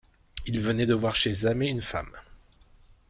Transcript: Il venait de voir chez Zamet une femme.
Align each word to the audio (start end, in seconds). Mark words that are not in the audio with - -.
Il 0.47 0.59
venait 0.59 0.87
de 0.87 0.95
voir 0.95 1.15
chez 1.15 1.31
Zamet 1.31 1.69
une 1.69 1.83
femme. 1.83 2.17